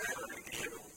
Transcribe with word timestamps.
married 0.00 0.54
you 0.64 0.89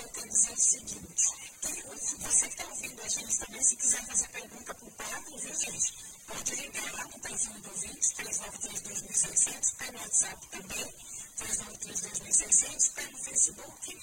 eu 0.00 0.08
quero 0.08 0.28
dizer 0.28 0.52
o 0.52 0.58
seguinte: 0.58 1.24
que 1.60 2.22
você 2.22 2.46
que 2.48 2.52
está 2.54 2.66
ouvindo 2.66 3.02
a 3.02 3.08
gente 3.08 3.38
também, 3.38 3.62
se 3.62 3.76
quiser 3.76 4.06
fazer 4.06 4.28
pergunta 4.28 4.74
para 4.74 4.88
o 4.88 4.90
Pablo, 4.92 5.38
viu, 5.38 5.54
gente? 5.54 5.94
Pode 6.26 6.54
ligar 6.54 6.92
lá 6.94 7.04
no 7.04 7.20
telefone 7.20 7.60
do 7.60 7.70
ouvinte, 7.70 8.14
393 8.14 9.72
pelo 9.72 9.98
WhatsApp 9.98 10.46
também, 10.48 10.94
393 11.36 12.00
2600, 12.00 12.88
pelo 12.88 13.18
Facebook 13.18 13.93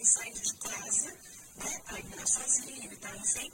e 0.00 0.06
saindo 0.06 0.40
de 0.40 0.54
casa, 0.54 1.12
né, 1.56 1.78
para 1.84 2.00
ir 2.00 2.26
sozinho 2.26 2.84
então, 2.84 2.92
e 2.92 2.96
tal, 2.96 3.16
enfim, 3.16 3.52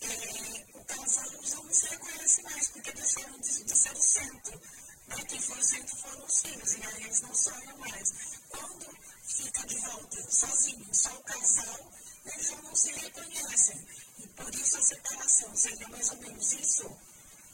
é, 0.00 0.66
o 0.74 0.84
casal 0.84 1.42
já 1.44 1.56
não 1.56 1.72
se 1.72 1.86
reconhece 1.86 2.42
mais, 2.42 2.68
porque 2.68 2.92
deixaram 2.92 3.38
de, 3.38 3.64
de 3.64 3.78
ser 3.78 3.92
o 3.92 4.02
centro. 4.02 4.60
Né, 5.06 5.24
quem 5.28 5.40
foi 5.40 5.58
o 5.58 5.64
centro 5.64 5.96
foram 5.96 6.24
os 6.24 6.40
filhos, 6.40 6.72
e 6.72 6.82
aí 6.82 7.04
eles 7.04 7.20
não 7.20 7.34
sonham 7.34 7.78
mais. 7.78 8.14
Quando 8.48 8.86
fica 9.24 9.66
de 9.66 9.76
volta 9.78 10.30
sozinho, 10.30 10.88
só 10.92 11.16
o 11.16 11.22
casal, 11.22 11.92
né, 12.24 12.32
eles 12.34 12.48
já 12.48 12.62
não 12.62 12.74
se 12.74 12.92
reconhecem. 12.92 13.86
E 14.18 14.26
por 14.28 14.52
isso 14.52 14.76
a 14.76 14.82
separação 14.82 15.56
seria 15.56 15.88
mais 15.88 16.10
ou 16.10 16.16
menos 16.18 16.52
isso. 16.54 16.98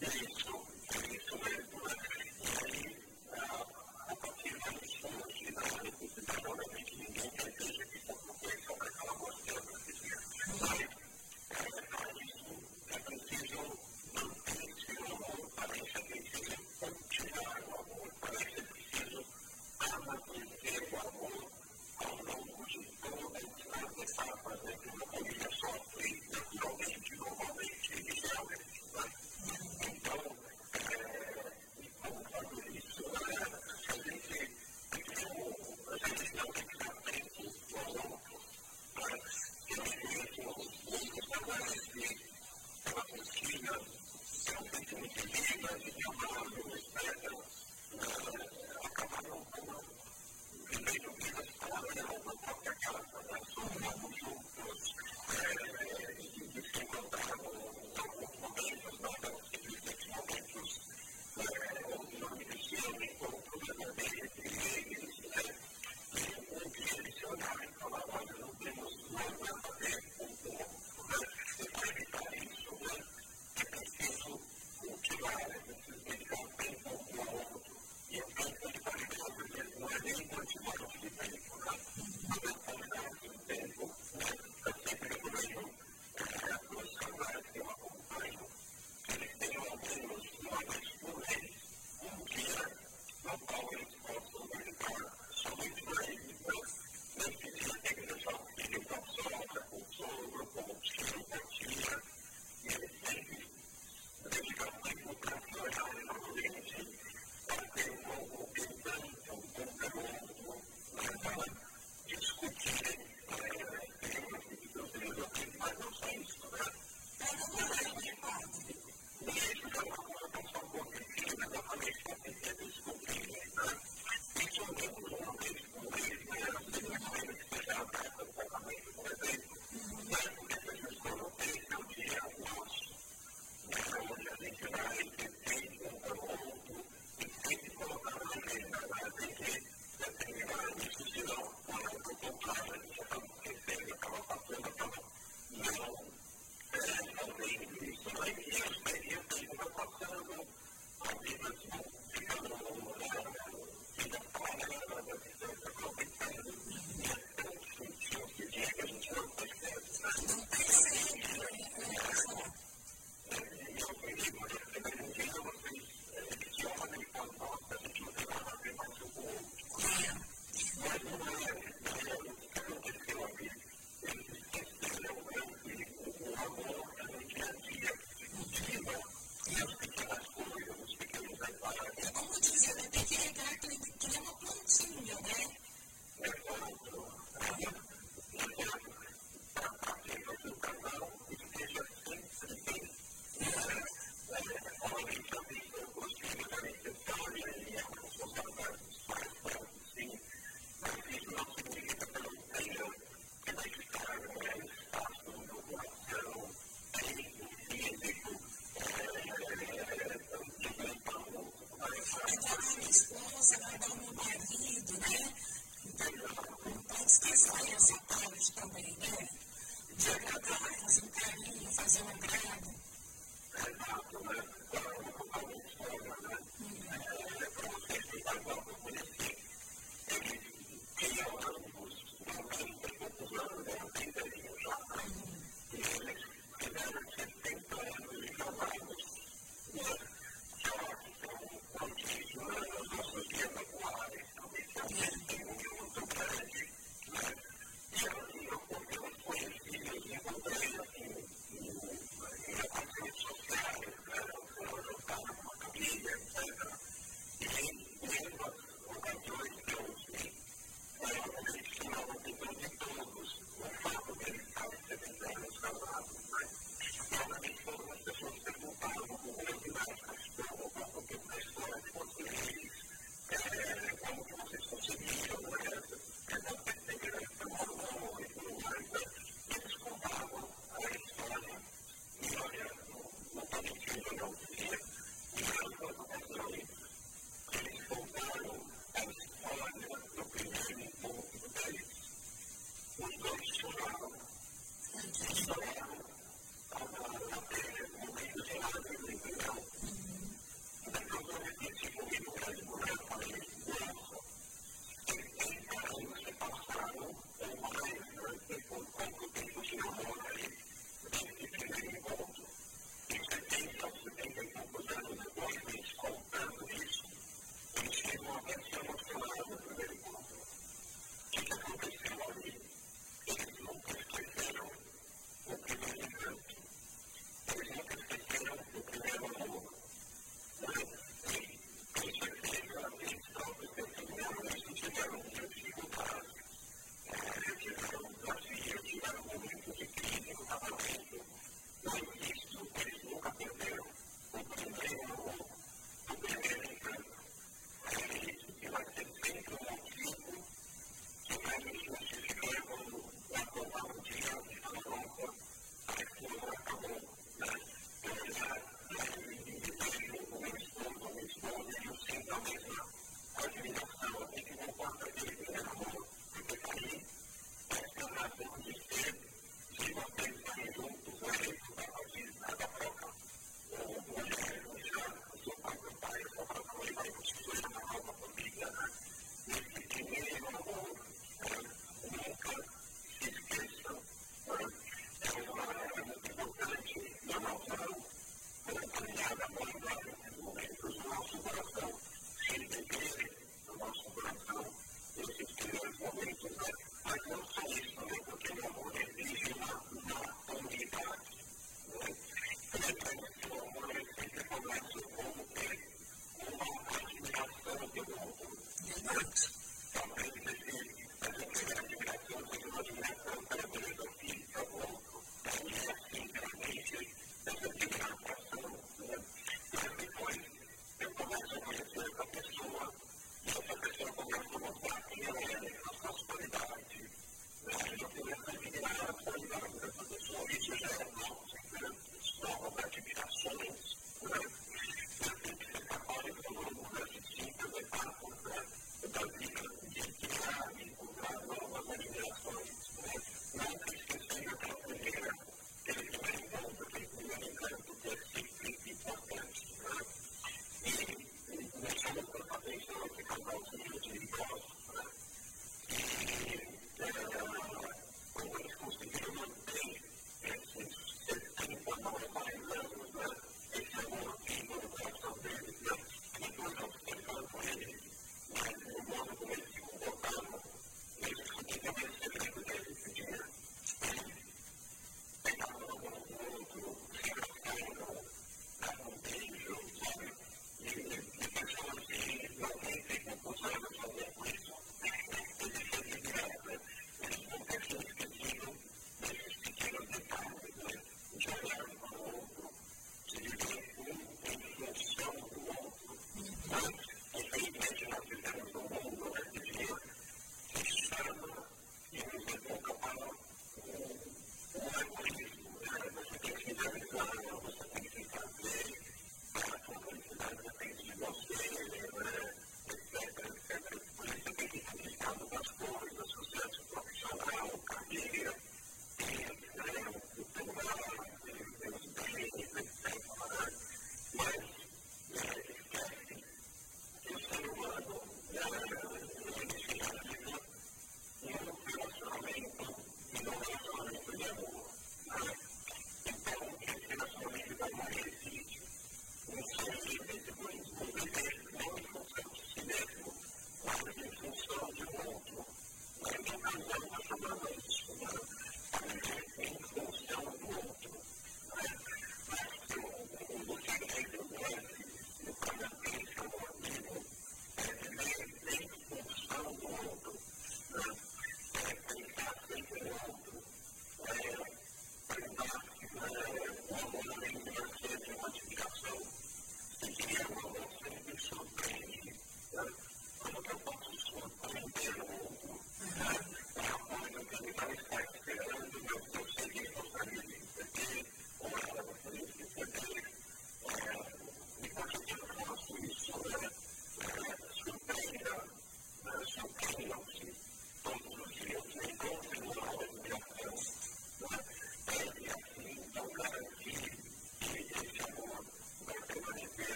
Isso, 0.00 0.66
é 0.94 1.16
isso 1.16 1.38
mesmo. 1.38 1.84
Né? 1.84 1.96
E 2.40 2.48
aí, 2.64 2.93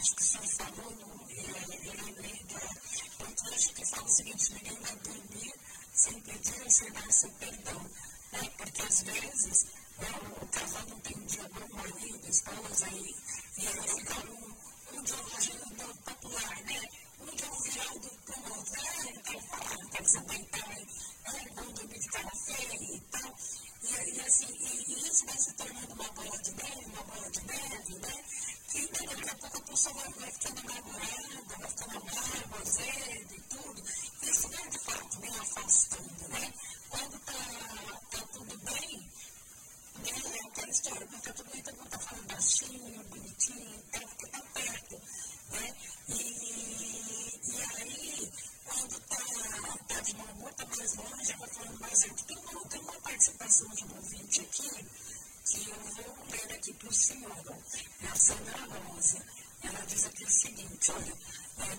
Uma 0.00 0.06
parte 0.06 0.14
que 0.14 0.22
o 0.22 0.24
senhor 0.24 0.48
falou, 0.56 0.92
eu 1.28 2.04
lembrei 2.04 2.44
da, 2.44 3.34
trecho 3.34 3.74
que 3.74 3.86
fala 3.86 4.04
o 4.04 4.08
seguinte: 4.08 4.54
ninguém 4.54 4.78
vai 4.80 4.96
dormir 4.96 5.54
sem 5.92 6.20
pedir 6.22 6.62
ou 6.62 6.70
sem 6.70 7.10
seu 7.10 7.30
perdão. 7.32 7.82
Né? 8.32 8.50
Porque 8.56 8.82
às 8.82 9.02
vezes 9.02 9.66
o 9.98 10.46
casal 10.46 10.86
não 10.88 11.00
tem 11.00 11.16
um 11.18 11.26
dia 11.26 11.48
bom, 11.48 11.76
marido, 11.76 12.28
esposa, 12.28 12.88
e, 12.88 13.14
e 13.58 13.66
aí 13.66 13.88
fica 13.88 14.20
um, 14.30 14.98
um 14.98 15.02
dia 15.02 15.16
um 15.20 15.96
popular, 15.96 16.62
né? 16.64 16.80
Um 17.20 17.36
dia 17.36 17.50
virado 17.62 18.10
para 18.24 18.40
o 18.40 18.56
outro, 18.56 18.80
ah, 18.80 19.04
não 19.04 19.22
quero 19.22 19.40
falar, 19.48 19.76
não 19.76 19.88
quero 19.90 20.08
se 20.08 20.20
deitar, 20.20 20.76
ah, 21.26 21.32
vamos 21.56 21.88
de 21.88 22.08
cara 22.08 22.30
feia 22.46 22.96
e 22.96 23.00
tal. 23.10 23.36
E, 23.82 24.16
e 24.16 24.20
assim, 24.20 24.46
e, 24.46 24.92
e, 24.92 25.08
isso 25.08 25.26
vai 25.26 25.38
se 25.38 25.52
tornando 25.54 25.92
uma 25.92 26.12
bola 26.12 26.38
de 26.38 26.54
neve, 26.54 26.84
uma 26.86 27.02
bola 27.02 27.30
de 27.30 27.42
neve, 27.46 27.94
né? 27.98 28.49
Que 28.70 28.86
daqui 28.86 29.28
a 29.30 29.34
pouco 29.34 29.56
a 29.58 29.60
pessoa 29.62 29.94
vai, 29.94 30.12
vai 30.12 30.30
ficando 30.30 30.60
amargurada, 30.60 31.58
vai 31.58 31.70
ficando 31.70 31.98
amarga, 31.98 32.62
azedo 32.62 33.34
e 33.34 33.40
tudo. 33.40 33.82
Isso 34.22 34.48
vai, 34.48 34.70
de 34.70 34.78
fato, 34.78 35.20
me 35.20 35.28
afastando, 35.28 36.28
né? 36.28 36.52
Quando 36.88 37.16
está 37.16 37.32
tá 38.10 38.26
tudo 38.32 38.58
bem, 38.58 39.10
né? 40.04 40.12
É 40.36 40.46
aquela 40.46 40.70
história, 40.70 41.04
está 41.04 41.32
tudo 41.32 41.50
bem, 41.50 41.62
todo 41.62 41.76
mundo 41.76 41.86
está 41.86 41.98
falando 41.98 42.26
baixinho, 42.28 43.04
bonitinho, 43.04 43.82
tá, 43.90 44.00
porque 44.00 44.26
está 44.26 44.40
perto, 44.40 45.02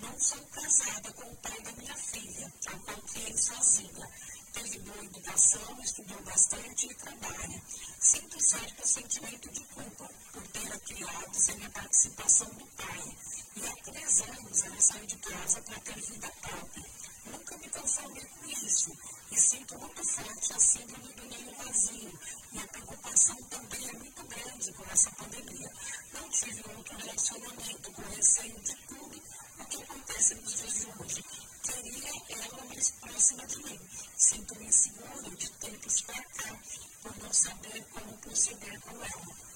não 0.01 0.19
sou 0.19 0.39
casada 0.47 1.11
com 1.13 1.31
o 1.31 1.35
pai 1.37 1.61
da 1.61 1.71
minha 1.73 1.95
filha, 1.95 2.51
ao 2.71 2.79
qual 2.79 2.97
criei 3.03 3.37
sozinha. 3.37 4.09
Teve 4.51 4.79
boa 4.79 5.05
educação, 5.05 5.79
estudou 5.83 6.21
bastante 6.23 6.87
e 6.87 6.95
trabalha. 6.95 7.61
Sinto 7.99 8.41
certo 8.41 8.87
sentimento 8.87 9.49
de 9.51 9.63
culpa 9.65 10.09
por 10.33 10.47
ter 10.47 10.73
a 10.73 10.79
criado 10.79 11.33
sem 11.35 11.65
a 11.65 11.69
participação 11.69 12.49
do 12.49 12.65
pai. 12.65 13.17
E 13.55 13.67
há 13.67 13.75
três 13.83 14.21
anos 14.21 14.63
ela 14.63 14.81
saiu 14.81 15.05
de 15.05 15.15
casa 15.17 15.61
para 15.61 15.79
ter 15.79 16.01
vida 16.01 16.31
própria. 16.41 16.85
Nunca 17.25 17.57
me 17.57 17.69
conformei 17.69 18.25
com 18.25 18.45
isso 18.49 18.91
e 19.31 19.39
sinto 19.39 19.79
muito 19.79 20.03
forte 20.03 20.53
a 20.53 20.59
síndrome 20.59 21.13
do 21.13 21.25
ninho 21.25 21.55
vazio. 21.57 22.19
E 22.53 22.59
a 22.59 22.67
preocupação 22.67 23.35
também 23.43 23.87
é 23.87 23.93
muito 23.93 24.23
grande 24.23 24.73
com 24.73 24.91
essa 24.91 25.11
pandemia. 25.11 25.71
Não 26.13 26.29
tive 26.29 26.63
outro 26.75 26.97
relacionamento 26.97 27.91
com 27.91 28.01
receio 28.15 28.59
de 28.61 28.75
tudo 28.87 29.21
o 29.61 29.65
que 29.65 29.83
acontece 29.83 30.35
nos 30.35 30.57
dias 30.57 30.73
de 30.73 30.87
hoje. 30.99 31.23
Queria 31.63 32.11
ela 32.29 32.65
mais 32.65 32.91
próxima 32.91 33.45
de 33.45 33.57
mim. 33.63 33.79
Sinto-me 34.17 34.65
inseguro 34.65 35.35
de 35.35 35.49
tempos 35.51 36.01
para 36.01 36.23
cá, 36.23 36.57
por 37.03 37.17
não 37.17 37.33
saber 37.33 37.85
como 37.93 38.17
proceder 38.17 38.79
com 38.81 38.95
ela. 38.95 39.50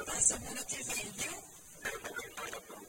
Até 0.00 0.20
semana 0.20 0.64
que 0.64 0.82
vem, 0.82 1.12
viu? 1.12 1.32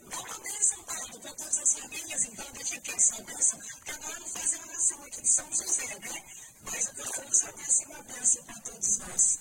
Dá 0.09 0.19
uma 0.19 0.39
bênção, 0.39 0.83
Padre, 0.83 1.19
para 1.19 1.33
todas 1.33 1.57
as 1.57 1.73
famílias, 1.73 2.25
então, 2.25 2.51
deixa 2.53 2.75
aqui 2.75 2.91
essa 2.91 3.21
bênção, 3.23 3.59
agora 3.87 4.19
não 4.19 4.27
faz 4.27 4.53
a 4.53 4.59
oração 4.61 5.03
aqui 5.03 5.21
de 5.21 5.27
São 5.27 5.53
José, 5.53 5.99
né? 5.99 6.23
Mas 6.63 6.87
eu 6.87 6.93
gostaria 6.95 7.33
saber 7.33 7.65
se 7.65 7.85
uma 7.85 8.03
bênção 8.03 8.43
para 8.43 8.59
todos 8.61 8.97
nós. 8.99 9.39